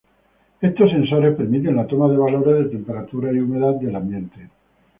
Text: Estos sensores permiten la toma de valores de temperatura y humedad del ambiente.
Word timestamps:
Estos 0.69 0.89
sensores 0.93 1.35
permiten 1.41 1.75
la 1.75 1.85
toma 1.85 2.07
de 2.09 2.17
valores 2.17 2.57
de 2.57 2.69
temperatura 2.71 3.31
y 3.31 3.37
humedad 3.37 3.75
del 3.75 3.95
ambiente. 3.95 4.49